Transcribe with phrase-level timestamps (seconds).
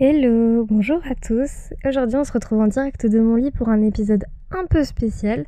[0.00, 1.74] Hello, bonjour à tous.
[1.84, 5.44] Aujourd'hui, on se retrouve en direct de mon lit pour un épisode un peu spécial.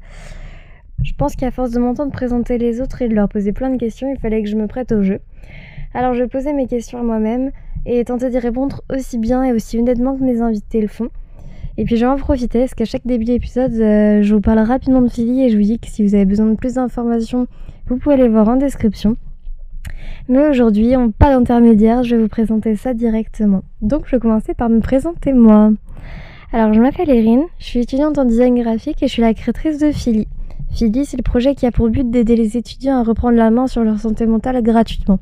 [1.05, 3.77] Je pense qu'à force de m'entendre présenter les autres et de leur poser plein de
[3.77, 5.21] questions, il fallait que je me prête au jeu.
[5.95, 7.52] Alors, je poser mes questions à moi-même
[7.87, 11.11] et tenter d'y répondre aussi bien et aussi honnêtement que mes invités le font.
[11.77, 14.59] Et puis, je vais en profiter parce qu'à chaque début d'épisode, euh, je vous parle
[14.59, 17.46] rapidement de Philly et je vous dis que si vous avez besoin de plus d'informations,
[17.87, 19.16] vous pouvez les voir en description.
[20.28, 23.62] Mais aujourd'hui, on pas d'intermédiaire, je vais vous présenter ça directement.
[23.80, 25.73] Donc je vais commencer par me présenter moi.
[26.52, 29.78] Alors je m'appelle Erin, je suis étudiante en design graphique et je suis la créatrice
[29.78, 30.28] de Philly.
[30.73, 33.66] Philly, c'est le projet qui a pour but d'aider les étudiants à reprendre la main
[33.66, 35.18] sur leur santé mentale gratuitement.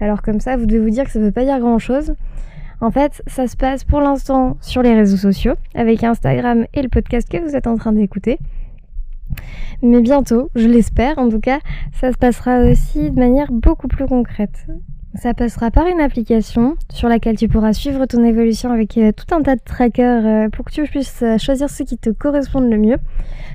[0.00, 2.14] Alors comme ça, vous devez vous dire que ça ne veut pas dire grand-chose.
[2.80, 6.88] En fait, ça se passe pour l'instant sur les réseaux sociaux, avec Instagram et le
[6.88, 8.38] podcast que vous êtes en train d'écouter.
[9.82, 11.18] Mais bientôt, je l'espère.
[11.18, 11.60] En tout cas,
[11.92, 14.66] ça se passera aussi de manière beaucoup plus concrète.
[15.14, 19.34] Ça passera par une application sur laquelle tu pourras suivre ton évolution avec euh, tout
[19.34, 22.70] un tas de trackers euh, pour que tu puisses euh, choisir ceux qui te correspondent
[22.70, 22.98] le mieux,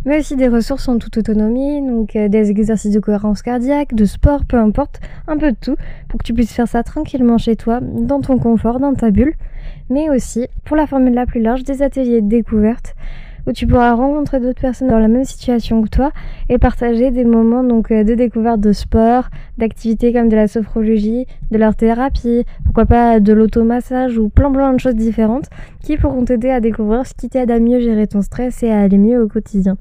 [0.03, 4.45] mais aussi des ressources en toute autonomie, donc des exercices de cohérence cardiaque, de sport,
[4.45, 5.75] peu importe, un peu de tout,
[6.09, 9.35] pour que tu puisses faire ça tranquillement chez toi, dans ton confort, dans ta bulle,
[9.89, 12.95] mais aussi, pour la formule la plus large, des ateliers de découverte
[13.47, 16.11] où tu pourras rencontrer d'autres personnes dans la même situation que toi
[16.49, 19.25] et partager des moments donc euh, de découverte de sport,
[19.57, 24.73] d'activités comme de la sophrologie, de leur thérapie, pourquoi pas de l'automassage ou plein plein
[24.73, 25.49] de choses différentes
[25.81, 28.79] qui pourront t'aider à découvrir ce qui t'aide à mieux gérer ton stress et à
[28.79, 29.77] aller mieux au quotidien.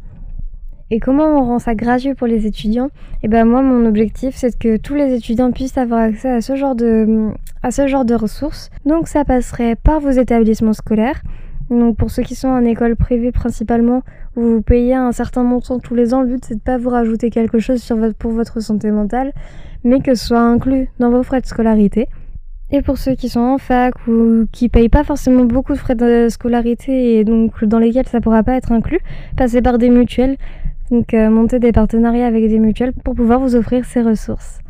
[0.90, 2.88] Et comment on rend ça gratuit pour les étudiants?
[2.88, 6.42] Et eh ben moi mon objectif c'est que tous les étudiants puissent avoir accès à
[6.42, 7.30] ce genre de
[7.62, 8.68] à ce genre de ressources.
[8.84, 11.22] Donc ça passerait par vos établissements scolaires
[11.78, 14.02] donc pour ceux qui sont en école privée principalement,
[14.36, 16.90] où vous payez un certain montant tous les ans, le but c'est de pas vous
[16.90, 17.86] rajouter quelque chose
[18.18, 19.32] pour votre santé mentale,
[19.84, 22.08] mais que ce soit inclus dans vos frais de scolarité.
[22.74, 25.94] Et pour ceux qui sont en fac ou qui payent pas forcément beaucoup de frais
[25.94, 29.00] de scolarité et donc dans lesquels ça pourra pas être inclus,
[29.36, 30.38] passez par des mutuelles.
[30.90, 34.60] Donc euh, monter des partenariats avec des mutuelles pour pouvoir vous offrir ces ressources.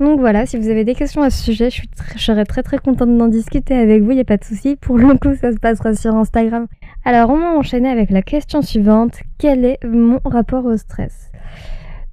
[0.00, 2.78] Donc voilà, si vous avez des questions à ce sujet, je, suis serais très très
[2.78, 4.76] contente d'en discuter avec vous, il n'y a pas de souci.
[4.76, 6.66] Pour le coup, ça se passera sur Instagram.
[7.04, 9.20] Alors on va enchaîner avec la question suivante.
[9.38, 11.30] Quel est mon rapport au stress?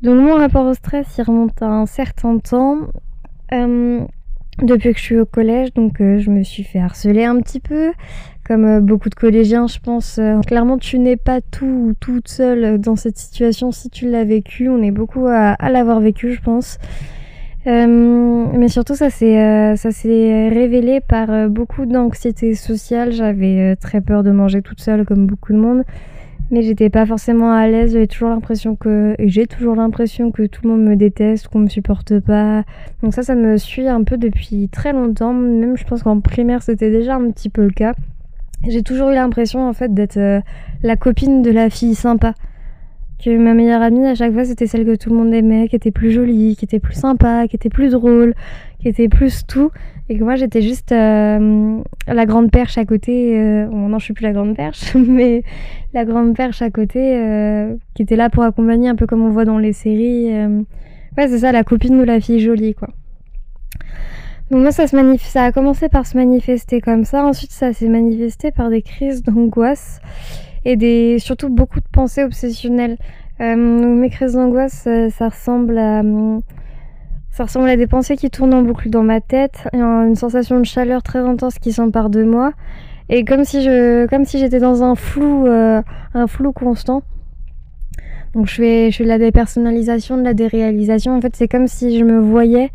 [0.01, 2.77] Donc mon rapport au stress, il remonte à un certain temps.
[3.53, 4.01] Euh,
[4.61, 7.59] depuis que je suis au collège, donc euh, je me suis fait harceler un petit
[7.59, 7.93] peu,
[8.45, 10.19] comme euh, beaucoup de collégiens, je pense.
[10.45, 14.69] clairement, tu n'es pas tout ou toute seule dans cette situation si tu l'as vécu.
[14.69, 16.77] On est beaucoup à l'avoir vécu, je pense.
[17.67, 23.11] Euh, mais surtout, ça s'est euh, ça s'est révélé par euh, beaucoup d'anxiété sociale.
[23.11, 25.83] J'avais très peur de manger toute seule, comme beaucoup de monde,
[26.51, 27.93] mais j'étais pas forcément à l'aise.
[27.93, 31.69] J'avais toujours l'impression que j'ai toujours l'impression que tout le monde me déteste, qu'on me
[31.69, 32.63] supporte pas.
[33.03, 35.33] Donc ça, ça me suit un peu depuis très longtemps.
[35.33, 37.93] Même, je pense qu'en primaire, c'était déjà un petit peu le cas.
[38.67, 40.19] J'ai toujours eu l'impression en fait d'être
[40.83, 42.33] la copine de la fille sympa
[43.23, 45.75] que ma meilleure amie à chaque fois c'était celle que tout le monde aimait, qui
[45.75, 48.33] était plus jolie, qui était plus sympa, qui était plus drôle,
[48.79, 49.71] qui était plus tout,
[50.07, 53.37] et que moi j'étais juste euh, la grande perche à côté.
[53.37, 55.43] Euh, bon, non, je suis plus la grande perche, mais
[55.93, 59.29] la grande perche à côté euh, qui était là pour accompagner un peu comme on
[59.29, 60.31] voit dans les séries.
[61.17, 62.89] Ouais, c'est ça, la copine ou la fille jolie, quoi.
[64.51, 67.71] Donc moi ça se manif ça a commencé par se manifester comme ça, ensuite ça
[67.71, 70.01] s'est manifesté par des crises d'angoisse
[70.65, 72.97] et des, surtout beaucoup de pensées obsessionnelles.
[73.41, 76.01] Euh, mes crises d'angoisse, ça, ressemble à,
[77.31, 80.65] ça ressemble à des pensées qui tournent en boucle dans ma tête, une sensation de
[80.65, 82.51] chaleur très intense qui s'empare de moi,
[83.09, 85.81] et comme si je, si j'étais dans un flou, euh,
[86.13, 87.01] un flou constant.
[88.33, 91.17] Donc je fais, je fais de la dépersonnalisation, de la déréalisation.
[91.17, 92.69] En fait, c'est comme si je me voyais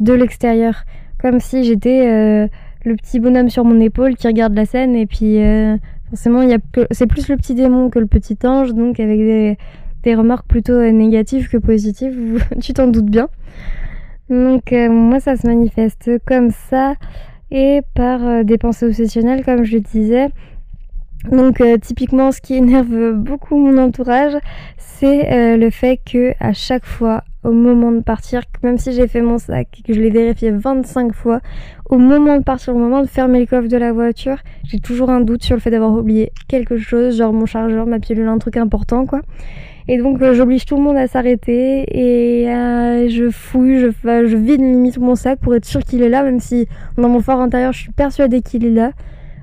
[0.00, 0.82] de l'extérieur,
[1.20, 2.48] comme si j'étais euh,
[2.84, 5.76] le petit bonhomme sur mon épaule qui regarde la scène et puis euh,
[6.10, 6.42] Forcément,
[6.90, 9.56] c'est plus le petit démon que le petit ange, donc avec des,
[10.14, 13.28] remarques plutôt euh, négatives que positives, tu t'en doutes bien.
[14.30, 16.94] Donc euh, moi, ça se manifeste comme ça
[17.50, 20.28] et par euh, des pensées obsessionnelles, comme je le disais.
[21.30, 24.34] Donc typiquement, ce qui énerve beaucoup mon entourage,
[24.78, 29.20] c'est le fait que à chaque fois, au moment de partir, même si j'ai fait
[29.20, 31.40] mon sac et que je l'ai vérifié 25 fois,
[31.88, 35.10] au moment de partir, au moment de fermer le coffre de la voiture, j'ai toujours
[35.10, 38.38] un doute sur le fait d'avoir oublié quelque chose, genre mon chargeur, ma pilule, un
[38.38, 39.22] truc important quoi.
[39.90, 44.36] Et donc euh, j'oblige tout le monde à s'arrêter et euh, je fouille, je, je
[44.36, 46.68] vide limite mon sac pour être sûr qu'il est là, même si
[46.98, 48.92] dans mon fort intérieur je suis persuadée qu'il est là.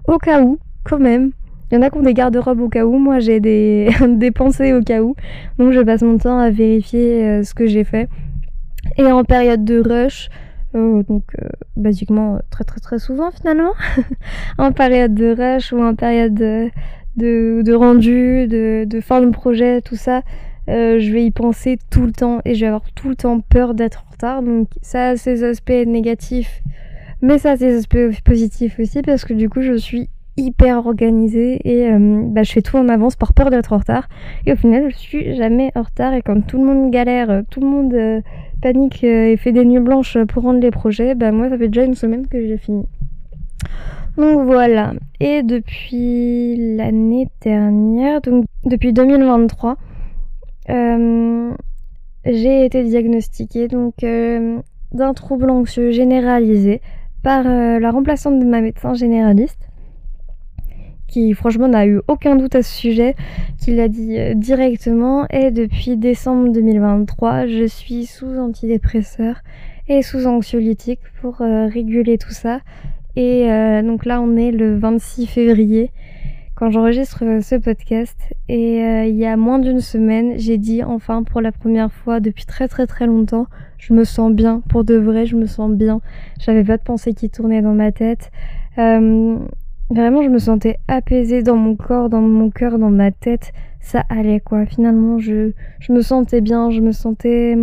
[0.08, 1.32] Au cas où, quand même,
[1.76, 4.82] y en a qui ont des garde-robes au cas où, moi j'ai des, pensées au
[4.82, 5.16] cas où.
[5.58, 8.08] Donc je passe mon temps à vérifier euh, ce que j'ai fait.
[8.98, 10.30] Et en période de rush,
[10.76, 13.72] Euh, donc, euh, basiquement, très très très souvent finalement.
[14.58, 20.22] en période de rush ou en période de, rendu, de, fin de projet, tout ça.
[20.68, 23.74] Je vais y penser tout le temps et je vais avoir tout le temps peur
[23.74, 24.44] d'être en retard.
[24.44, 26.62] Donc ça a ses aspects négatifs,
[27.22, 32.24] mais ça aspects positifs aussi parce que du coup je suis hyper organisée et euh,
[32.28, 34.08] bah, je fais tout en avance par peur d'être en retard.
[34.46, 37.62] Et au final je suis jamais en retard et quand tout le monde galère, tout
[37.62, 38.22] le monde euh,
[38.62, 41.86] panique et fait des nuits blanches pour rendre les projets, bah moi ça fait déjà
[41.86, 42.86] une semaine que j'ai fini.
[44.18, 44.94] Donc voilà.
[45.20, 49.78] Et depuis l'année dernière, donc depuis 2023,
[50.70, 51.52] euh,
[52.26, 54.60] j'ai été diagnostiquée donc euh,
[54.94, 56.82] d'un trouble anxieux généralisé
[57.24, 59.70] par euh, la remplaçante de ma médecin généraliste
[61.08, 63.16] qui franchement n'a eu aucun doute à ce sujet,
[63.60, 69.38] qui l'a dit directement et depuis décembre 2023 je suis sous antidépresseur
[69.88, 72.60] et sous anxiolytique pour réguler tout ça
[73.16, 73.48] et
[73.84, 75.92] donc là on est le 26 février
[76.56, 78.18] quand j'enregistre euh, ce podcast.
[78.48, 82.20] Et euh, il y a moins d'une semaine, j'ai dit enfin pour la première fois
[82.20, 83.48] depuis très très très longtemps,
[83.78, 84.62] je me sens bien.
[84.70, 86.02] Pour de vrai, je me sens bien.
[86.40, 88.32] J'avais pas de pensée qui tournait dans ma tête.
[88.78, 89.38] Euh,
[89.90, 93.52] vraiment, je me sentais apaisée dans mon corps, dans mon cœur, dans ma tête.
[93.82, 94.66] Ça allait quoi.
[94.66, 96.72] Finalement, je, je me sentais bien.
[96.72, 97.56] Je me sentais...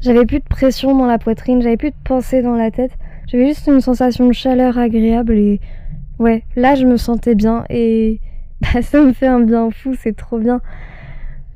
[0.00, 2.90] J'avais plus de pression dans la poitrine, j'avais plus de pensée dans la tête.
[3.28, 5.60] J'avais juste une sensation de chaleur agréable et
[6.18, 8.20] ouais, là je me sentais bien et
[8.60, 10.60] bah, ça me fait un bien fou, c'est trop bien.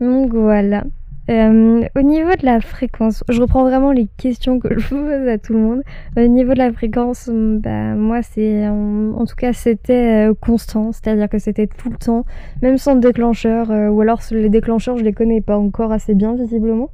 [0.00, 0.84] Donc voilà.
[1.28, 5.38] Euh, au niveau de la fréquence, je reprends vraiment les questions que je pose à
[5.38, 5.82] tout le monde.
[6.16, 11.28] Au niveau de la fréquence, bah moi c'est en, tout cas c'était euh, constant, c'est-à-dire
[11.28, 12.24] que c'était tout le temps,
[12.62, 16.34] même sans déclencheur, euh, ou alors les déclencheurs je les connais pas encore assez bien
[16.34, 16.90] visiblement.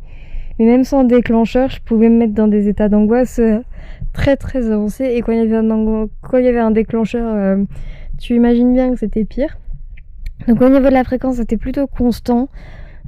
[0.59, 3.41] Mais même sans déclencheur, je pouvais me mettre dans des états d'angoisse
[4.13, 7.65] très très avancé et quand il y avait un, déclencheur, euh,
[8.19, 9.59] tu imagines bien que c'était pire.
[10.49, 12.49] Donc au niveau de la fréquence, c'était plutôt constant.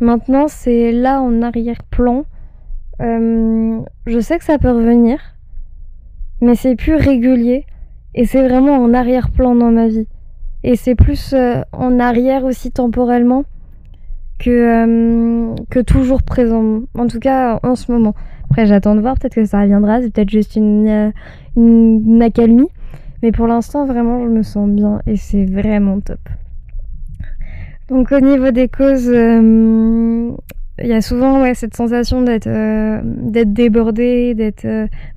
[0.01, 2.25] Maintenant, c'est là en arrière-plan.
[3.01, 5.19] Euh, je sais que ça peut revenir,
[6.41, 7.67] mais c'est plus régulier
[8.15, 10.07] et c'est vraiment en arrière-plan dans ma vie.
[10.63, 13.45] Et c'est plus euh, en arrière aussi temporellement
[14.39, 16.83] que, que toujours présent.
[16.97, 18.15] En tout cas, en ce moment.
[18.51, 21.11] Après, j'attends de voir, peut-être que ça reviendra, c'est peut-être juste une, euh,
[21.57, 22.69] une, accalmie.
[23.23, 26.21] Mais pour l'instant, vraiment, je me sens bien et c'est vraiment top.
[27.89, 30.31] Donc, au niveau des causes, euh,
[30.83, 34.67] il y a souvent cette sensation d'être euh, d'être débordée, d'être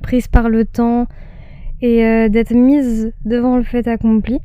[0.03, 1.07] prise par le temps
[1.81, 4.39] et d'être mise devant le fait accompli.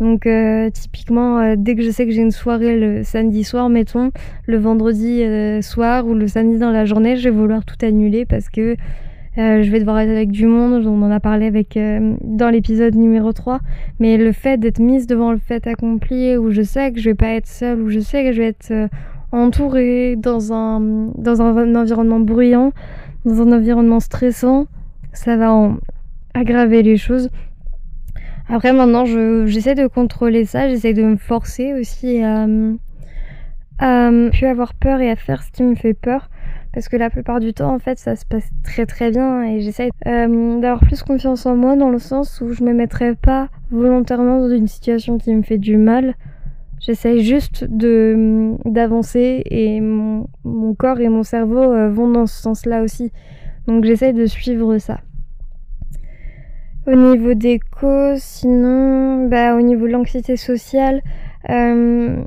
[0.00, 3.70] Donc euh, typiquement, euh, dès que je sais que j'ai une soirée le samedi soir,
[3.70, 4.10] mettons,
[4.46, 8.26] le vendredi euh, soir ou le samedi dans la journée, je vais vouloir tout annuler
[8.26, 8.76] parce que
[9.36, 11.78] je vais devoir être avec du monde, on en a parlé avec
[12.22, 13.60] dans l'épisode numéro 3,
[14.00, 17.14] mais le fait d'être mise devant le fait accompli, où je sais que je vais
[17.14, 18.88] pas être seule, où je sais que je vais être
[19.32, 20.80] entourée dans un,
[21.16, 22.72] dans un environnement bruyant,
[23.24, 24.66] dans un environnement stressant,
[25.12, 25.78] ça va en
[26.34, 27.30] aggraver les choses.
[28.48, 32.46] Après, maintenant, j'essaie de contrôler ça, j'essaie de me forcer aussi à,
[33.78, 36.30] à plus avoir peur et à faire ce qui me fait peur.
[36.76, 39.62] Parce que la plupart du temps, en fait, ça se passe très très bien et
[39.62, 43.48] j'essaie euh, d'avoir plus confiance en moi dans le sens où je me mettrai pas
[43.70, 46.16] volontairement dans une situation qui me fait du mal.
[46.78, 52.42] J'essaie juste de d'avancer et mon, mon, corps et mon cerveau euh, vont dans ce
[52.42, 53.10] sens-là aussi.
[53.66, 55.00] Donc j'essaie de suivre ça.
[56.86, 61.00] Au niveau des causes, sinon, bah, au niveau de l'anxiété sociale,
[61.48, 62.22] euh,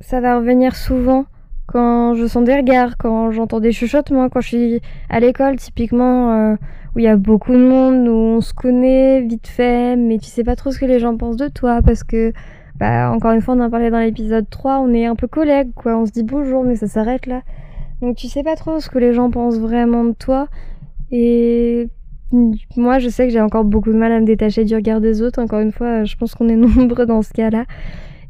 [0.00, 1.26] ça va revenir souvent
[1.66, 6.32] quand je sens des regards, quand j'entends des chuchotements, quand je suis à l'école, typiquement,
[6.32, 6.54] euh,
[6.94, 10.26] où il y a beaucoup de monde, où on se connaît vite fait, mais tu
[10.26, 12.32] sais pas trop ce que les gens pensent de toi, parce que,
[12.76, 15.72] bah, encore une fois, on en parlait dans l'épisode 3, on est un peu collègues,
[15.74, 17.42] quoi, on se dit bonjour, mais ça s'arrête là.
[18.02, 20.48] Donc tu sais pas trop ce que les gens pensent vraiment de toi,
[21.10, 21.88] et
[22.76, 25.22] moi, je sais que j'ai encore beaucoup de mal à me détacher du regard des
[25.22, 25.40] autres.
[25.40, 27.64] Encore une fois, je pense qu'on est nombreux dans ce cas-là.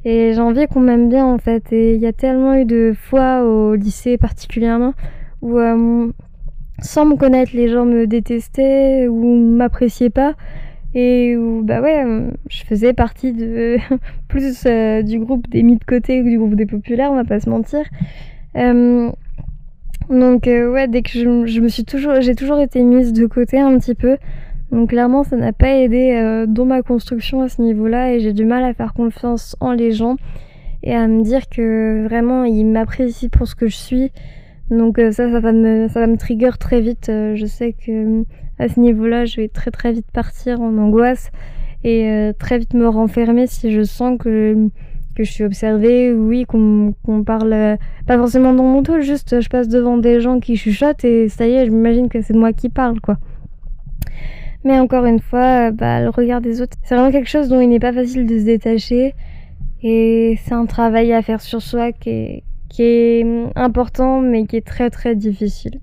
[0.09, 1.73] Et j'ai envie qu'on m'aime bien, en fait.
[1.73, 4.95] Et il y a tellement eu de fois au lycée, particulièrement,
[5.43, 6.13] où, euh,
[6.79, 10.35] sans me connaître, les gens me détestaient ou m'appréciaient pas.
[10.95, 12.05] Et où, bah ouais,
[12.49, 13.79] je faisais partie de
[14.29, 17.25] plus euh, du groupe des mis de côté que du groupe des populaires, on va
[17.25, 17.83] pas se mentir.
[18.55, 19.11] Euh,
[20.09, 23.59] donc ouais, dès que je, je, me suis toujours, j'ai toujours été mise de côté
[23.59, 24.19] un petit peu.
[24.71, 28.33] Donc clairement, ça n'a pas aidé euh, dans ma construction à ce niveau-là et j'ai
[28.33, 30.17] du mal à faire confiance en les gens
[30.83, 34.13] et à me dire que vraiment ils m'apprécient pour ce que je suis,
[34.71, 37.07] Donc ça, ça va me, ça va me trigger très vite.
[37.07, 38.25] je sais que
[38.59, 41.31] à ce niveau-là, je vais très très vite partir en angoisse
[41.85, 44.69] et très vite me renfermer si je sens que
[45.17, 46.95] que je suis observée, oui, qu'on
[47.25, 51.29] parle pas forcément dans mon dos, juste je passe devant des gens qui chuchotent et
[51.29, 53.17] ça y est, je m'imagine que c'est de moi qui parle, quoi.
[54.65, 57.69] Mais encore une fois, bah, le regard des autres, c'est vraiment quelque chose dont il
[57.69, 59.15] n'est pas facile de se détacher.
[59.83, 62.45] Et c'est un travail à faire sur soi qui est,
[62.79, 65.81] est important, mais qui est très très difficile.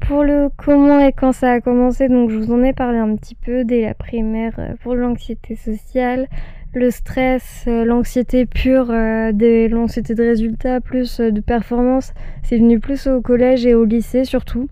[0.00, 3.16] Pour le comment et quand ça a commencé, donc je vous en ai parlé un
[3.16, 6.28] petit peu dès la primaire euh, pour l'anxiété sociale,
[6.74, 9.32] le stress, euh, l'anxiété pure, euh,
[9.68, 12.12] l'anxiété de résultats, plus de performance,
[12.44, 14.68] c'est venu plus au collège et au lycée surtout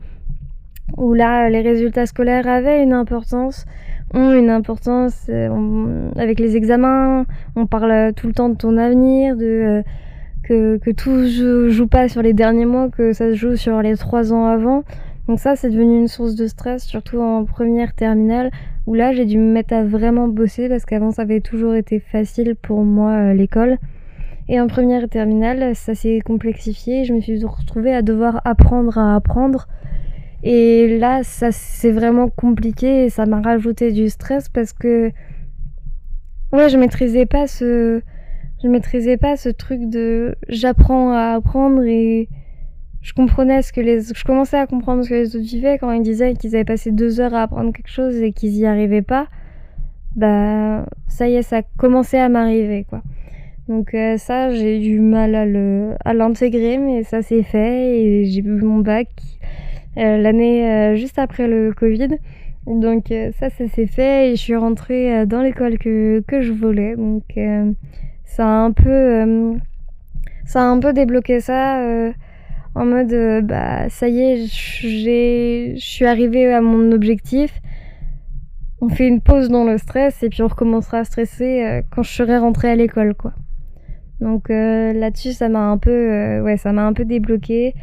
[0.96, 3.64] où là les résultats scolaires avaient une importance,
[4.12, 7.26] ont une importance euh, avec les examens,
[7.56, 9.82] on parle tout le temps de ton avenir, de euh,
[10.44, 13.80] que, que tout se joue pas sur les derniers mois, que ça se joue sur
[13.82, 14.84] les trois ans avant.
[15.26, 18.50] Donc ça c'est devenu une source de stress, surtout en première terminale,
[18.86, 21.98] où là j'ai dû me mettre à vraiment bosser parce qu'avant ça avait toujours été
[21.98, 23.78] facile pour moi euh, l'école.
[24.46, 29.14] Et en première terminale, ça s'est complexifié, je me suis retrouvée à devoir apprendre à
[29.14, 29.66] apprendre
[30.46, 35.10] et là, ça c'est vraiment compliqué et ça m'a rajouté du stress parce que
[36.52, 38.02] ouais, je maîtrisais pas ce
[38.62, 42.28] je maîtrisais pas ce truc de j'apprends à apprendre et
[43.00, 45.92] je comprenais ce que les je commençais à comprendre ce que les autres vivaient quand
[45.92, 49.00] ils disaient qu'ils avaient passé deux heures à apprendre quelque chose et qu'ils y arrivaient
[49.00, 49.28] pas.
[50.14, 53.02] Bah ça y est, ça commençait à m'arriver quoi.
[53.66, 57.98] Donc euh, ça, j'ai eu du mal à le à l'intégrer, mais ça s'est fait
[57.98, 59.08] et j'ai eu mon bac.
[59.96, 62.18] Euh, l'année euh, juste après le Covid.
[62.66, 66.52] Donc euh, ça, ça s'est fait et je suis rentrée dans l'école que, que je
[66.52, 66.96] voulais.
[66.96, 67.22] Donc
[68.24, 69.54] ça a un peu,
[70.46, 71.80] ça a un peu débloqué ça
[72.74, 77.60] en mode bah ça y est, je suis arrivée à mon objectif.
[78.80, 82.10] On fait une pause dans le stress et puis on recommencera à stresser quand je
[82.10, 83.34] serai rentrée à l'école quoi.
[84.20, 87.74] Donc là-dessus ça m'a un peu ouais ça m'a un peu débloqué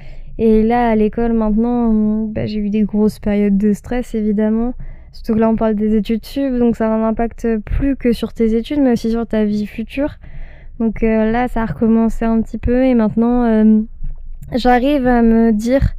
[0.43, 4.73] et là, à l'école, maintenant, bah, j'ai eu des grosses périodes de stress, évidemment.
[5.11, 8.11] Surtout que là, on parle des études sub, donc ça a un impact plus que
[8.11, 10.15] sur tes études, mais aussi sur ta vie future.
[10.79, 13.81] Donc euh, là, ça a recommencé un petit peu, et maintenant, euh,
[14.55, 15.91] j'arrive à me dire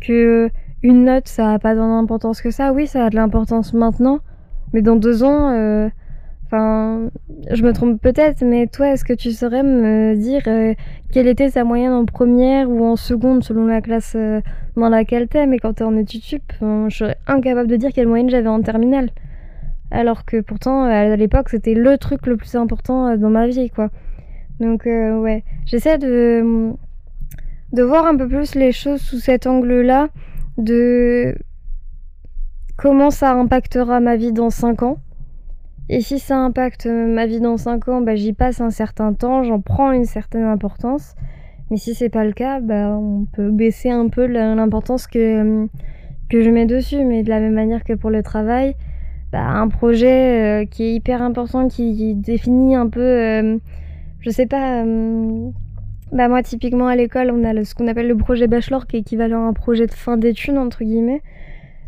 [0.00, 0.48] que
[0.82, 2.72] une note, ça a pas tant d'importance que ça.
[2.72, 4.20] Oui, ça a de l'importance maintenant,
[4.72, 5.90] mais dans deux ans, euh,
[7.50, 10.74] Je me trompe peut-être, mais toi, est-ce que tu saurais me dire euh,
[11.12, 14.40] quelle était sa moyenne en première ou en seconde selon la classe euh,
[14.76, 15.46] dans laquelle t'es?
[15.46, 18.62] Mais quand t'es en études sup, je serais incapable de dire quelle moyenne j'avais en
[18.62, 19.10] terminale.
[19.90, 23.70] Alors que pourtant, à l'époque, c'était le truc le plus important euh, dans ma vie,
[23.70, 23.90] quoi.
[24.60, 26.72] Donc, ouais, j'essaie de,
[27.72, 30.08] de voir un peu plus les choses sous cet angle-là,
[30.58, 31.34] de
[32.76, 34.98] comment ça impactera ma vie dans 5 ans
[35.88, 39.42] et si ça impacte ma vie dans 5 ans, bah, j'y passe un certain temps,
[39.42, 41.14] j'en prends une certaine importance.
[41.70, 45.66] Mais si c'est pas le cas, bah, on peut baisser un peu l'importance que,
[46.30, 47.04] que je mets dessus.
[47.04, 48.76] Mais de la même manière que pour le travail,
[49.30, 53.58] bah, un projet euh, qui est hyper important, qui, définit un peu, euh,
[54.20, 55.50] je sais pas, euh,
[56.12, 59.00] bah, moi typiquement à l'école, on a ce qu'on appelle le projet bachelor qui est
[59.00, 61.20] équivalent à un projet de fin d'études, entre guillemets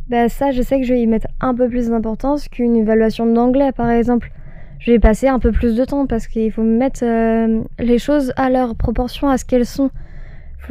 [0.09, 3.27] bah ça je sais que je vais y mettre un peu plus d'importance qu'une évaluation
[3.27, 4.31] d'anglais par exemple.
[4.79, 8.33] Je vais passer un peu plus de temps parce qu'il faut mettre euh, les choses
[8.37, 9.91] à leur proportion, à ce qu'elles sont.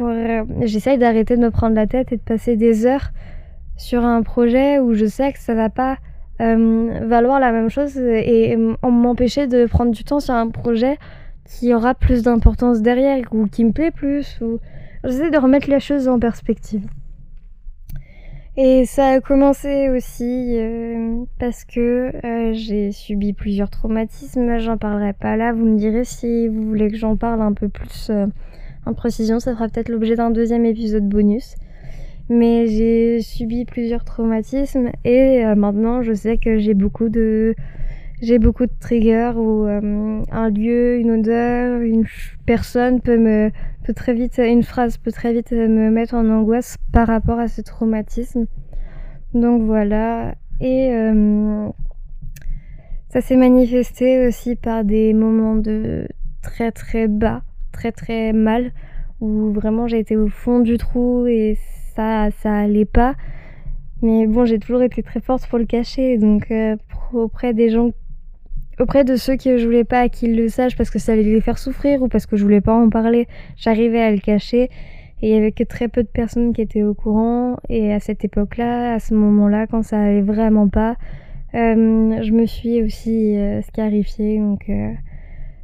[0.00, 3.10] Euh, j'essaye d'arrêter de me prendre la tête et de passer des heures
[3.76, 5.98] sur un projet où je sais que ça va pas
[6.40, 10.98] euh, valoir la même chose et, m'empêcher de prendre du temps sur un projet
[11.44, 14.38] qui aura plus d'importance derrière ou qui me plaît plus.
[14.40, 14.58] Ou...
[15.04, 16.86] J'essaie de remettre les choses en perspective.
[18.58, 24.58] Et ça a commencé aussi euh, parce que euh, j'ai subi plusieurs traumatismes.
[24.58, 25.52] J'en parlerai pas là.
[25.52, 28.26] Vous me direz si vous voulez que j'en parle un peu plus euh,
[28.86, 29.40] en précision.
[29.40, 31.54] Ça fera peut-être l'objet d'un deuxième épisode bonus.
[32.30, 37.54] Mais j'ai subi plusieurs traumatismes et maintenant je sais que j'ai beaucoup de
[38.22, 42.04] j'ai beaucoup de triggers où euh, un lieu, une odeur, une
[42.46, 43.50] personne peut me
[43.84, 47.48] peut très vite une phrase peut très vite me mettre en angoisse par rapport à
[47.48, 48.46] ce traumatisme.
[49.34, 51.68] Donc voilà et euh,
[53.10, 56.08] ça s'est manifesté aussi par des moments de
[56.42, 57.42] très très bas,
[57.72, 58.72] très très mal
[59.20, 61.58] où vraiment j'ai été au fond du trou et
[61.94, 63.14] ça ça allait pas.
[64.02, 66.76] Mais bon, j'ai toujours été très forte pour le cacher, donc euh,
[67.12, 67.92] auprès des gens
[68.80, 71.40] auprès de ceux que je voulais pas qu'ils le sachent parce que ça allait les
[71.40, 74.70] faire souffrir ou parce que je voulais pas en parler, j'arrivais à le cacher.
[75.22, 77.56] Et il y avait que très peu de personnes qui étaient au courant.
[77.68, 80.96] Et à cette époque-là, à ce moment-là, quand ça allait vraiment pas,
[81.54, 84.38] euh, je me suis aussi euh, scarifiée.
[84.38, 84.92] Donc, euh,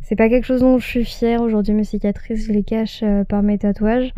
[0.01, 1.43] c'est pas quelque chose dont je suis fière.
[1.43, 4.15] Aujourd'hui, mes cicatrices, je les cache par mes tatouages.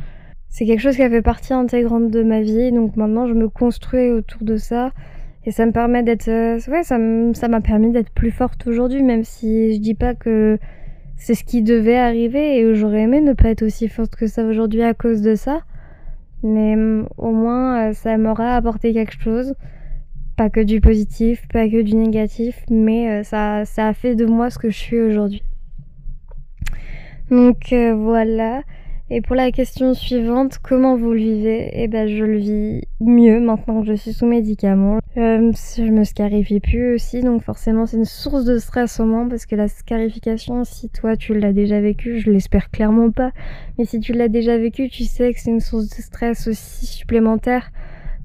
[0.51, 2.71] C'est quelque chose qui a fait partie intégrante de ma vie.
[2.71, 4.93] Donc maintenant, je me construis autour de ça.
[5.47, 6.29] Et ça me permet d'être.
[6.71, 10.59] ouais, ça m'a permis d'être plus forte aujourd'hui, même si je dis pas que
[11.17, 14.45] c'est ce qui devait arriver et j'aurais aimé ne pas être aussi forte que ça
[14.45, 15.61] aujourd'hui à cause de ça.
[16.43, 19.55] Mais mm, au moins, ça m'aura apporté quelque chose.
[20.37, 24.27] Pas que du positif, pas que du négatif, mais euh, ça, ça a fait de
[24.27, 25.43] moi ce que je suis aujourd'hui.
[27.31, 28.63] Donc euh, voilà.
[29.11, 31.69] Et pour la question suivante, comment vous le vivez?
[31.75, 34.99] Eh ben, je le vis mieux maintenant que je suis sous médicaments.
[35.19, 39.29] Euh, je me scarifie plus aussi, donc forcément c'est une source de stress au moins
[39.29, 43.33] parce que la scarification, si toi tu l'as déjà vécu, je l'espère clairement pas,
[43.79, 46.87] mais si tu l'as déjà vécu, tu sais que c'est une source de stress aussi
[46.87, 47.71] supplémentaire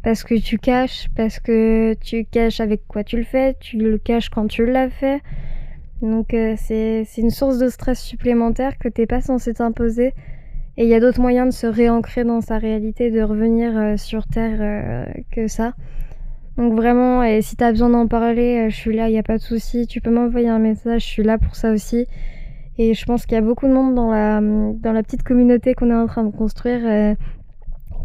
[0.01, 3.98] parce que tu caches, parce que tu caches avec quoi tu le fais, tu le
[3.98, 5.21] caches quand tu l'as fait.
[6.01, 10.13] Donc euh, c'est une source de stress supplémentaire que t'es pas censé t'imposer
[10.79, 13.98] et il y a d'autres moyens de se réancrer dans sa réalité, de revenir euh,
[13.98, 15.74] sur Terre euh, que ça.
[16.55, 19.24] Donc vraiment, et si t'as besoin d'en parler, euh, je suis là, il n'y a
[19.24, 19.88] pas de souci.
[19.88, 22.07] Tu peux m'envoyer un message, je suis là pour ça aussi.
[22.77, 25.74] Et je pense qu'il y a beaucoup de monde dans la, dans la petite communauté
[25.74, 27.17] qu'on est en train de construire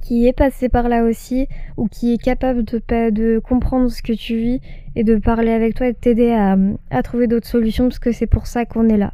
[0.02, 4.12] qui est passé par là aussi ou qui est capable de, de comprendre ce que
[4.12, 4.61] tu vis
[4.97, 6.57] et de parler avec toi et de t'aider à,
[6.90, 9.12] à trouver d'autres solutions parce que c'est pour ça qu'on est là.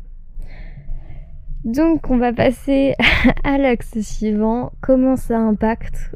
[1.64, 2.94] Donc on va passer
[3.44, 6.12] à l'axe suivant, comment ça impacte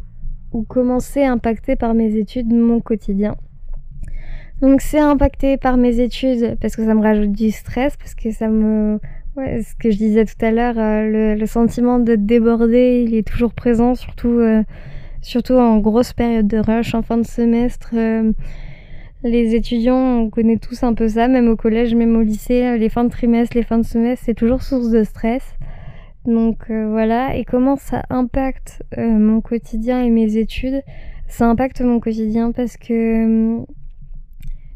[0.53, 3.37] ou comment c'est impacté par mes études mon quotidien?
[4.63, 8.31] Donc c'est impacté par mes études parce que ça me rajoute du stress, parce que
[8.31, 8.99] ça me...
[9.37, 13.27] Ouais, ce que je disais tout à l'heure, euh, le, sentiment de déborder, il est
[13.27, 14.63] toujours présent, surtout, euh,
[15.23, 17.91] surtout en grosse période de rush, en fin de semestre.
[17.95, 18.33] Euh,
[19.25, 22.89] les étudiants, on connaît tous un peu ça, même au collège, même au lycée, les
[22.91, 25.43] fins de trimestre, les fins de semestre, c'est toujours source de stress.
[26.27, 30.83] Donc euh, voilà, et comment ça impacte euh, mon quotidien et mes études?
[31.27, 33.67] Ça impacte mon quotidien parce que hum,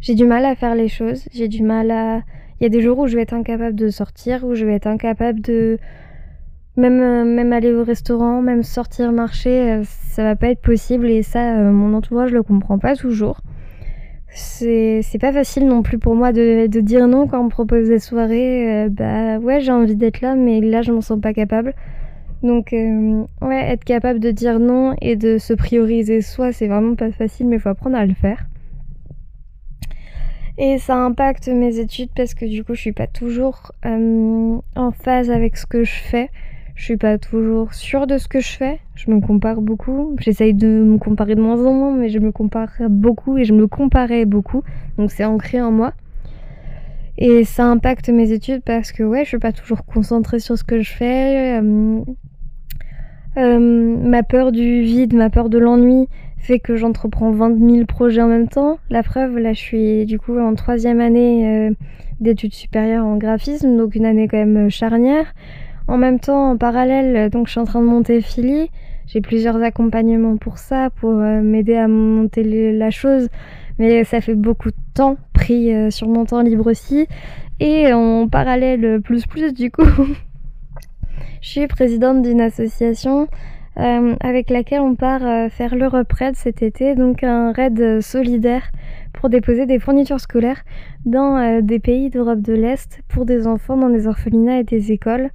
[0.01, 2.23] j'ai du mal à faire les choses, j'ai du mal à...
[2.61, 4.75] Il y a des jours où je vais être incapable de sortir, où je vais
[4.75, 5.79] être incapable de...
[6.77, 11.11] Même, euh, même aller au restaurant, même sortir marcher, ça va pas être possible.
[11.11, 13.41] Et ça, mon entourage le comprend pas toujours
[14.31, 17.89] c'est pas facile non plus pour moi de, de, dire non quand on me propose
[17.89, 18.85] des soirées.
[18.85, 21.75] Euh, bah ouais, j'ai envie d'être là, mais là je m'en sens pas capable.
[22.43, 26.95] Donc euh, ouais, être capable de dire non et de se prioriser soi, c'est vraiment
[26.95, 28.47] pas facile, mais faut apprendre à le faire.
[30.57, 34.91] Et ça impacte mes études parce que du coup je suis pas toujours euh, en
[34.91, 36.31] phase avec ce que je fais.
[36.79, 38.79] Je suis pas toujours sûre de ce que je fais.
[38.95, 40.15] Je me compare beaucoup.
[40.21, 43.53] J'essaye de me comparer de moins en moins, mais je me compare beaucoup et je
[43.53, 44.63] me comparais beaucoup.
[44.97, 45.93] Donc c'est ancré en moi.
[47.19, 50.63] Et ça impacte mes études parce que ouais, je suis pas toujours concentrée sur ce
[50.63, 51.61] que je fais.
[51.61, 52.01] Euh,
[53.39, 58.23] euh, ma peur du vide, ma peur de l'ennui fait que j'entreprends 20 000 projets
[58.23, 58.79] en même temps.
[58.89, 61.75] La preuve, là, je suis du coup en troisième année euh,
[62.21, 65.35] d'études supérieures en graphisme, donc une année quand même charnière.
[65.89, 68.71] En même temps, en parallèle, donc je suis en train de monter Philly.
[69.07, 73.29] J'ai plusieurs accompagnements pour ça, pour euh, m'aider à monter la chose.
[73.79, 77.07] Mais ça fait beaucoup de temps pris euh, sur mon temps libre aussi.
[77.59, 79.83] Et en parallèle, plus plus du coup,
[81.41, 83.27] je suis présidente d'une association
[83.79, 88.71] euh, avec laquelle on part faire l'Europe Raid cet été, donc un raid solidaire
[89.15, 90.63] pour déposer des fournitures scolaires
[91.07, 95.31] dans des pays d'Europe de l'Est pour des enfants dans des orphelinats et des écoles.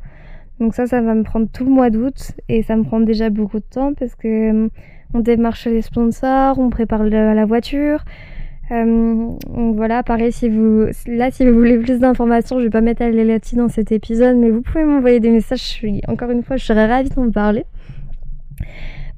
[0.64, 3.30] Donc ça, ça va me prendre tout le mois d'août et ça me prend déjà
[3.30, 4.70] beaucoup de temps parce que euh,
[5.14, 8.06] on démarche les sponsors, on prépare la voiture.
[8.72, 12.80] Euh, donc voilà, pareil, si vous, là, si vous voulez plus d'informations, je vais pas
[12.80, 15.86] mettre les là-dessus dans cet épisode, mais vous pouvez m'envoyer des messages.
[16.08, 17.66] Encore une fois, je serais ravie d'en parler.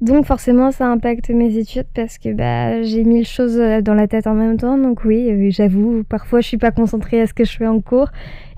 [0.02, 4.06] Donc forcément ça impacte mes études parce que bah, j'ai mille choses euh, dans la
[4.06, 4.76] tête en même temps.
[4.76, 7.80] Donc oui, euh, j'avoue, parfois je suis pas concentrée à ce que je fais en
[7.80, 8.10] cours.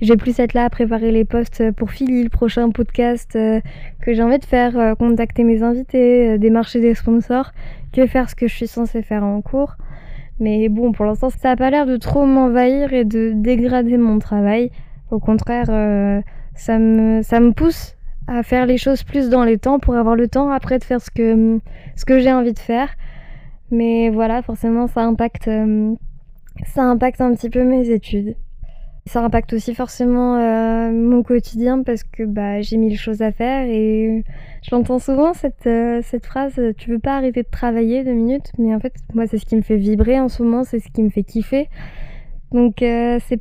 [0.02, 3.60] Je vais plus être là à préparer les posts pour Philly, le prochain podcast euh,
[4.02, 7.52] que j'ai envie de faire, contacter mes invités, démarcher des sponsors,
[7.92, 9.76] que faire ce que je suis censée faire en cours.
[10.40, 14.18] Mais bon, pour l'instant, ça a pas l'air de trop m'envahir et de dégrader mon
[14.18, 14.70] travail.
[15.10, 15.66] Au contraire,
[16.54, 17.97] ça, me, ça me pousse
[18.28, 21.00] à faire les choses plus dans les temps pour avoir le temps après de faire
[21.00, 21.58] ce que,
[21.96, 22.90] ce que j'ai envie de faire.
[23.70, 25.94] Mais voilà, forcément, ça impacte, euh,
[26.66, 28.36] ça impacte un petit peu mes études.
[29.06, 33.66] Ça impacte aussi forcément euh, mon quotidien parce que bah, j'ai mille choses à faire
[33.66, 34.22] et
[34.62, 38.52] je l'entends souvent cette, euh, cette phrase tu veux pas arrêter de travailler deux minutes?
[38.58, 40.90] Mais en fait moi c'est ce qui me fait vibrer en ce moment c'est ce
[40.90, 41.70] qui me fait kiffer
[42.52, 43.40] donc euh, c'est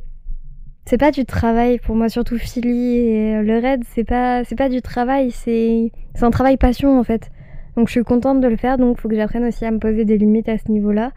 [0.88, 4.80] c'est pas du travail pour moi surtout Philly et le raid c'est pas pas du
[4.80, 7.30] travail c'est c'est un travail passion en fait.
[7.76, 10.06] Donc je suis contente de le faire donc faut que j'apprenne aussi à me poser
[10.06, 11.12] des limites à ce niveau là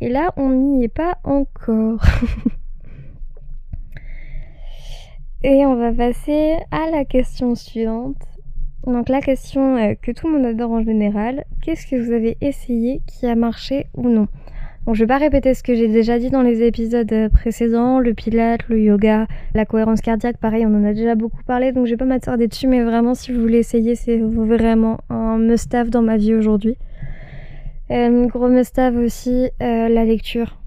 [0.00, 2.02] et là on n'y est pas encore.
[5.42, 8.22] Et on va passer à la question suivante.
[8.86, 12.36] Donc la question euh, que tout le monde adore en général, qu'est-ce que vous avez
[12.42, 14.28] essayé qui a marché ou non?
[14.86, 17.98] Bon, je vais pas répéter ce que j'ai déjà dit dans les épisodes euh, précédents,
[17.98, 21.86] le pilate, le yoga, la cohérence cardiaque, pareil, on en a déjà beaucoup parlé, donc
[21.86, 25.90] je vais pas m'attarder dessus, mais vraiment, si vous voulez essayer, c'est vraiment un must-have
[25.90, 26.76] dans ma vie aujourd'hui.
[27.90, 30.60] Euh, gros must-have aussi, la lecture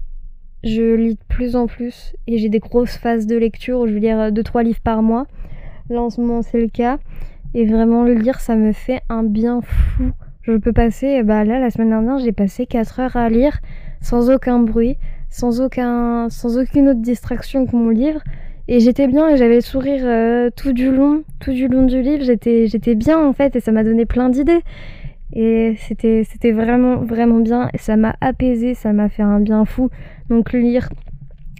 [0.64, 3.92] je lis de plus en plus et j'ai des grosses phases de lecture où je
[3.92, 5.26] vais lire 2-3 livres par mois.
[5.90, 6.98] Là en ce moment c'est le cas.
[7.52, 10.12] Et vraiment le lire ça me fait un bien fou.
[10.42, 13.60] Je peux passer, bah là la semaine dernière j'ai passé 4 heures à lire
[14.04, 14.98] sans aucun bruit,
[15.30, 18.20] sans, aucun, sans aucune autre distraction que mon livre.
[18.68, 22.02] Et j'étais bien et j'avais le sourire euh, tout du long, tout du long du
[22.02, 22.22] livre.
[22.22, 24.60] J'étais, bien en fait et ça m'a donné plein d'idées.
[25.32, 27.70] Et c'était, c'était vraiment, vraiment bien.
[27.72, 29.88] Et ça m'a apaisé, ça m'a fait un bien fou.
[30.28, 30.90] Donc lire,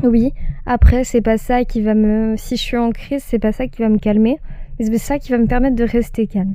[0.03, 0.33] oui.
[0.67, 2.37] Après, c'est pas ça qui va me.
[2.37, 4.39] Si je suis en crise, c'est pas ça qui va me calmer.
[4.79, 6.55] Mais c'est ça qui va me permettre de rester calme.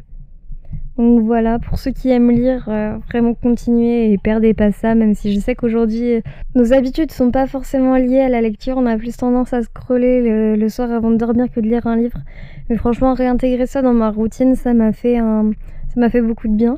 [0.99, 5.13] Donc voilà, pour ceux qui aiment lire, euh, vraiment continuer et perdez pas ça, même
[5.13, 6.21] si je sais qu'aujourd'hui,
[6.55, 8.75] nos habitudes sont pas forcément liées à la lecture.
[8.75, 11.95] On a plus tendance à scroller le, soir avant de dormir que de lire un
[11.95, 12.19] livre.
[12.69, 15.51] Mais franchement, réintégrer ça dans ma routine, ça m'a fait un,
[15.87, 16.77] ça m'a fait beaucoup de bien.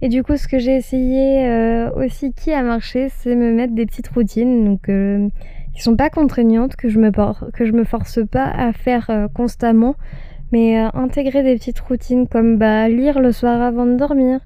[0.00, 3.74] Et du coup, ce que j'ai essayé euh, aussi qui a marché, c'est me mettre
[3.74, 5.28] des petites routines, donc euh,
[5.74, 7.10] qui sont pas contraignantes, que je me
[7.50, 9.96] que je me force pas à faire euh, constamment,
[10.52, 14.40] mais intégrer des petites routines comme bah lire le soir avant de dormir,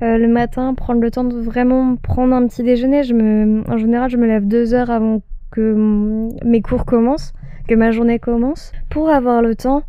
[0.00, 3.02] le matin prendre le temps de vraiment prendre un petit déjeuner.
[3.02, 7.32] Je me, en général, je me lève deux heures avant que mes cours commencent,
[7.68, 9.82] que ma journée commence, pour avoir le temps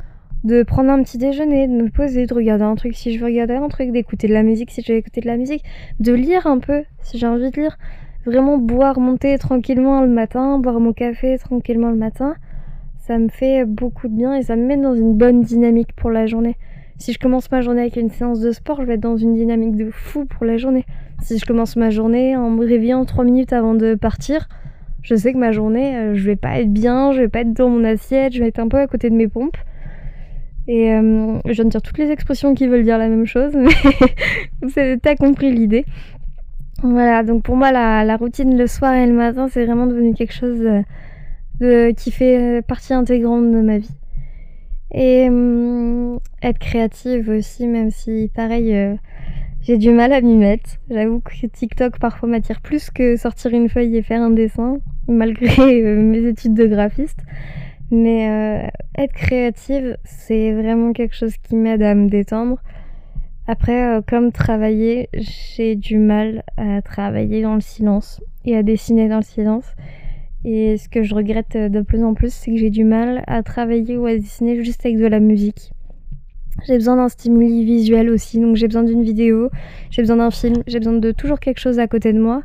[0.44, 2.96] de prendre un petit déjeuner, de me poser, de regarder un truc.
[2.96, 4.72] Si je veux regarder un truc, d'écouter de la musique.
[4.72, 5.64] Si je veux écouter de la musique,
[6.02, 7.78] de lire un peu si j'ai envie de lire,
[8.26, 12.36] vraiment boire monter tranquillement le matin, boire mon café tranquillement le matin,
[13.06, 16.10] ça me fait beaucoup de bien et ça me met dans une bonne dynamique pour
[16.10, 16.56] la journée.
[16.98, 19.34] Si je commence ma journée avec une séance de sport, je vais être dans une
[19.34, 20.86] dynamique de fou pour la journée.
[21.22, 24.48] Si je commence ma journée en me réveillant 3 minutes avant de partir,
[25.02, 27.52] je sais que ma journée, euh, je vais pas être bien, je vais pas être
[27.52, 29.58] dans mon assiette, je vais être un peu à côté de mes pompes.
[30.70, 33.52] Et euh, je viens de dire toutes les expressions qui veulent dire la même chose,
[34.78, 35.84] mais t'as compris l'idée.
[36.82, 40.34] Voilà, donc pour moi, la, routine le soir et le matin, c'est vraiment devenu quelque
[40.34, 40.66] chose
[41.60, 43.96] qui fait partie intégrante de ma vie.
[44.94, 48.96] Et euh, être créative aussi, même si, pareil, euh,
[49.62, 50.70] j'ai du mal à m'y mettre.
[50.90, 55.82] J'avoue que TikTok parfois m'attire plus que sortir une feuille et faire un dessin, malgré
[55.96, 57.20] mes études de graphiste.
[57.90, 62.58] Mais euh, être créative, c'est vraiment quelque chose qui m'aide à me détendre.
[63.48, 69.10] Après, euh, comme travailler, j'ai du mal à travailler dans le silence et à dessiner
[69.10, 69.66] dans le silence.
[70.46, 73.44] Et ce que je regrette de plus en plus, c'est que j'ai du mal à
[73.44, 75.72] travailler ou à dessiner juste avec de la musique.
[76.68, 79.50] J'ai besoin d'un stimuli visuel aussi, donc j'ai besoin d'une vidéo,
[79.90, 82.44] j'ai besoin d'un film, j'ai besoin de toujours quelque chose à côté de moi.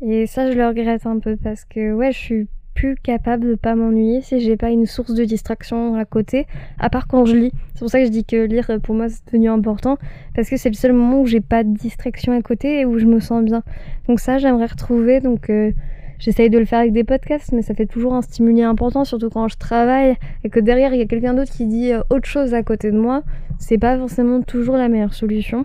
[0.00, 3.54] Et ça, je le regrette un peu parce que ouais, je suis plus capable de
[3.54, 6.46] pas m'ennuyer si j'ai pas une source de distraction à côté,
[6.78, 7.52] à part quand je lis.
[7.74, 9.96] C'est pour ça que je dis que lire pour moi c'est devenu important,
[10.34, 12.98] parce que c'est le seul moment où j'ai pas de distraction à côté et où
[12.98, 13.62] je me sens bien.
[14.08, 15.70] Donc ça j'aimerais retrouver, donc euh,
[16.18, 19.30] j'essaye de le faire avec des podcasts, mais ça fait toujours un stimuli important, surtout
[19.30, 22.26] quand je travaille et que derrière il y a quelqu'un d'autre qui dit euh, autre
[22.26, 23.22] chose à côté de moi,
[23.58, 25.64] c'est pas forcément toujours la meilleure solution.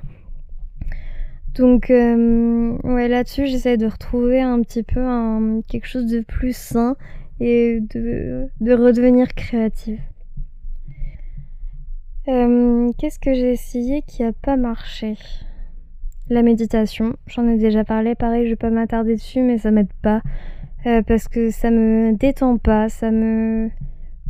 [1.55, 5.01] Donc euh, ouais là-dessus j'essaie de retrouver un petit peu
[5.67, 6.95] quelque chose de plus sain
[7.39, 9.99] et de, de redevenir créative.
[12.27, 15.15] Euh, qu'est-ce que j'ai essayé qui a pas marché?
[16.29, 19.91] La méditation, j'en ai déjà parlé, pareil je vais pas m'attarder dessus mais ça m'aide
[20.01, 20.21] pas
[20.85, 23.69] euh, parce que ça me détend pas, ça me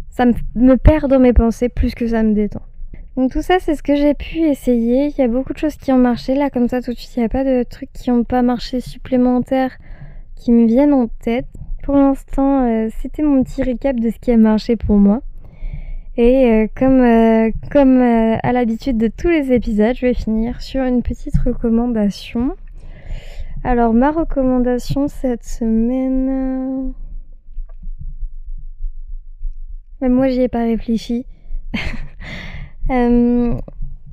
[0.10, 2.62] ça me perd dans mes pensées plus que ça me détend.
[3.20, 5.08] Donc tout ça, c'est ce que j'ai pu essayer.
[5.08, 6.36] Il y a beaucoup de choses qui ont marché.
[6.36, 8.42] Là, comme ça, tout de suite, il n'y a pas de trucs qui n'ont pas
[8.42, 9.78] marché supplémentaires
[10.36, 11.46] qui me viennent en tête.
[11.84, 15.22] Pour l'instant, euh, c'était mon petit récap de ce qui a marché pour moi.
[16.22, 20.84] Et euh, comme, euh, comme à l'habitude de tous les épisodes, je vais finir sur
[20.84, 22.58] une petite recommandation.
[23.64, 26.92] Alors ma recommandation cette semaine...
[30.02, 31.26] Même moi, j'y ai pas réfléchi.
[32.92, 33.54] Euh,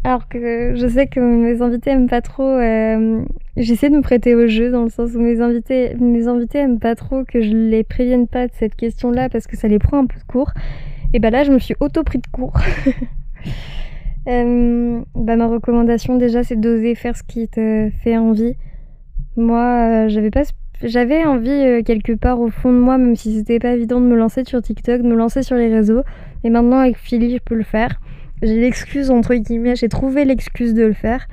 [0.05, 2.43] alors que je sais que mes invités aiment pas trop.
[2.43, 3.25] Euh,
[3.57, 6.79] j'essaie de me prêter au jeu dans le sens où mes invités, mes invités aiment
[6.79, 10.01] pas trop que je les prévienne pas de cette question-là parce que ça les prend
[10.01, 10.53] un peu de court.
[11.15, 12.55] Et bah là, je me suis auto pris de court.
[14.29, 18.57] Euh, bah, ma recommandation déjà, c'est d'oser faire ce qui te fait envie.
[19.37, 20.43] Moi, j'avais pas
[20.83, 24.17] j'avais envie quelque part au fond de moi, même si c'était pas évident de me
[24.17, 26.03] lancer sur TikTok, de me lancer sur les réseaux.
[26.43, 28.01] Et maintenant avec Philly, je peux le faire.
[28.43, 31.27] J'ai l'excuse entre guillemets, j'ai trouvé l'excuse de le faire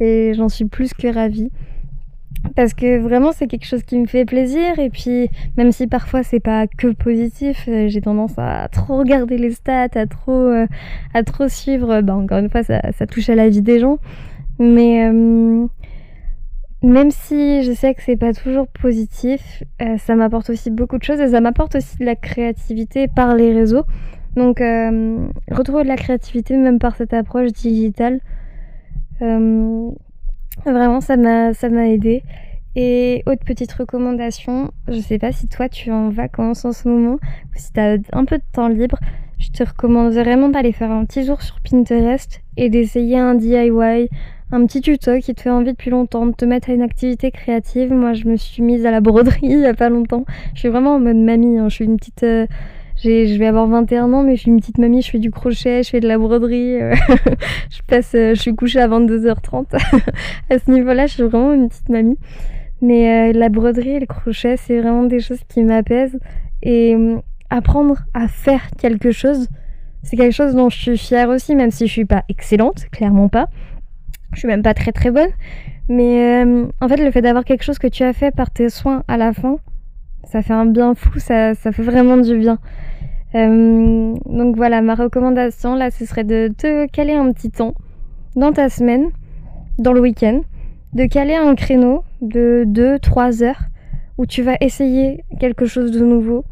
[0.00, 1.50] et j'en suis plus que ravie.
[2.54, 6.22] Parce que vraiment c'est quelque chose qui me fait plaisir et puis même si parfois
[6.22, 10.66] c'est pas que positif, euh, j'ai tendance à trop regarder les stats, à trop, euh,
[11.14, 13.98] à trop suivre, bah encore une fois ça, ça touche à la vie des gens.
[14.58, 15.66] Mais euh,
[16.82, 19.64] même si je sais que c'est pas toujours positif,
[19.98, 23.52] ça m'apporte aussi beaucoup de choses et ça m'apporte aussi de la créativité par les
[23.52, 23.84] réseaux.
[24.36, 24.60] Donc,
[25.50, 28.20] retrouver de la créativité même par cette approche digitale,
[30.64, 32.22] vraiment, ça m'a, ça m'a aidé.
[32.76, 36.88] Et autre petite recommandation, je sais pas si toi tu es en vacances en ce
[36.88, 38.98] moment, ou si tu as un peu de temps libre,
[39.38, 44.08] je te recommande vraiment d'aller faire un petit jour sur Pinterest et d'essayer un DIY,
[44.50, 47.30] un petit tuto qui te fait envie depuis longtemps, de te mettre à une activité
[47.30, 47.92] créative.
[47.92, 50.24] Moi, je me suis mise à la broderie il y a pas longtemps.
[50.54, 51.68] Je suis vraiment en mode mamie, hein.
[51.68, 52.22] je suis une petite...
[52.22, 52.46] Euh,
[53.02, 55.82] je vais avoir 21 ans, mais je suis une petite mamie, je fais du crochet,
[55.82, 56.80] je fais de la broderie.
[56.80, 56.94] Euh,
[57.70, 59.66] je passe, euh, je suis couchée à 22h30.
[60.50, 62.18] à ce niveau-là, je suis vraiment une petite mamie.
[62.80, 66.18] Mais euh, la broderie et le crochet, c'est vraiment des choses qui m'apaisent.
[66.62, 66.96] Et
[67.50, 69.48] apprendre à faire quelque chose,
[70.02, 73.28] c'est quelque chose dont je suis fière aussi, même si je suis pas excellente, clairement
[73.28, 73.48] pas.
[74.32, 75.30] Je suis même pas très très bonne.
[75.88, 76.44] Mais
[76.80, 79.16] en fait, le fait d'avoir quelque chose que tu as fait par tes soins à
[79.16, 79.58] la fin,
[80.24, 82.58] ça fait un bien fou, ça, ça fait vraiment du bien.
[83.34, 87.74] Euh, donc voilà, ma recommandation là, ce serait de te caler un petit temps
[88.36, 89.06] dans ta semaine,
[89.78, 90.40] dans le week-end,
[90.94, 93.62] de caler un créneau de 2-3 heures
[94.16, 96.44] où tu vas essayer quelque chose de nouveau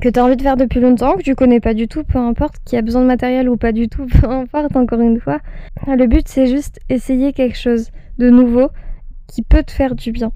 [0.00, 2.18] que tu as envie de faire depuis longtemps, que tu connais pas du tout, peu
[2.18, 5.38] importe, qui a besoin de matériel ou pas du tout, peu importe, encore une fois.
[5.86, 8.68] Le but, c'est juste essayer quelque chose de nouveau
[9.28, 10.32] qui peut te faire du bien.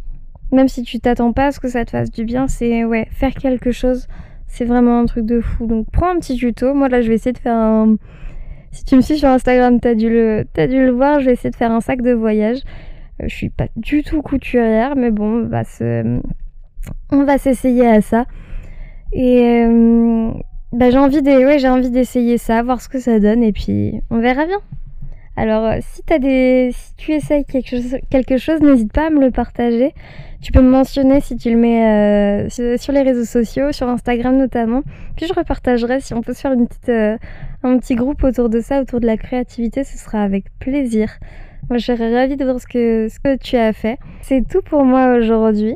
[0.53, 3.09] Même si tu t'attends pas à ce que ça te fasse du bien, c'est ouais,
[3.11, 4.07] faire quelque chose,
[4.47, 5.67] c'est vraiment un truc de fou.
[5.67, 6.75] Donc prends un petit tuto.
[6.75, 7.97] Moi là, je vais essayer de faire un.
[8.73, 11.21] Si tu me suis sur Instagram, t'as dû le, as dû le voir.
[11.21, 12.59] Je vais essayer de faire un sac de voyage.
[13.23, 15.49] Euh, je suis pas du tout couturière, mais bon,
[17.11, 18.27] on va s'essayer à ça.
[19.13, 20.31] Et euh,
[20.73, 24.61] bah, j'ai envie d'essayer ça, voir ce que ça donne, et puis on verra bien.
[25.37, 26.03] Alors, euh, si,
[26.97, 29.93] tu essayes quelque chose, n'hésite pas à me le partager.
[30.41, 34.37] Tu peux me mentionner si tu le mets euh, sur les réseaux sociaux, sur Instagram
[34.37, 34.83] notamment.
[35.17, 36.55] Puis je repartagerai si on peut se faire
[36.89, 37.19] euh,
[37.63, 41.11] un petit groupe autour de ça, autour de la créativité, ce sera avec plaisir.
[41.69, 43.99] Moi, je serais ravie de voir ce que tu as fait.
[44.23, 45.75] C'est tout pour moi aujourd'hui.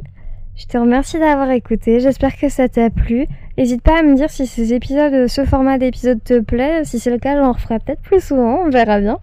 [0.57, 3.27] Je te remercie d'avoir écouté, j'espère que ça t'a plu.
[3.61, 6.83] N'hésite pas à me dire si ces épisodes, ce format d'épisode te plaît.
[6.85, 9.19] Si c'est le cas, j'en referai peut-être plus souvent, on verra bien.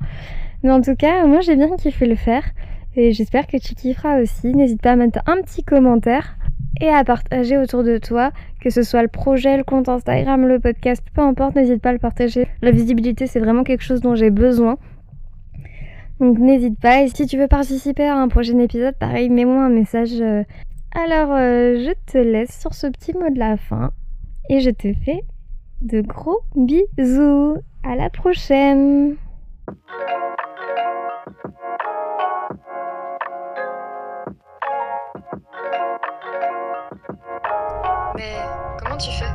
[0.62, 2.44] Mais en tout cas, moi j'ai bien kiffé le faire.
[2.96, 4.54] Et j'espère que tu kifferas aussi.
[4.54, 6.38] N'hésite pas à mettre un petit commentaire
[6.80, 10.60] et à partager autour de toi, que ce soit le projet, le compte Instagram, le
[10.60, 12.48] podcast, peu importe, n'hésite pas à le partager.
[12.62, 14.78] La visibilité, c'est vraiment quelque chose dont j'ai besoin.
[16.20, 17.02] Donc n'hésite pas.
[17.02, 20.22] Et si tu veux participer à un prochain épisode, pareil, mets-moi un message.
[20.22, 20.44] Euh.
[20.92, 23.90] Alors, euh, je te laisse sur ce petit mot de la fin
[24.50, 25.24] et je te fais
[25.82, 27.58] de gros bisous.
[27.84, 29.16] À la prochaine.
[38.16, 38.36] Mais
[38.84, 39.27] comment tu fais